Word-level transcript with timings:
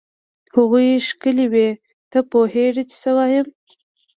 هغوی 0.55 0.87
ښکلې 1.07 1.45
وې؟ 1.53 1.67
ته 2.11 2.17
وپوهېږه 2.21 2.83
چې 2.89 2.95
څه 3.01 3.09
وایم. 3.17 3.47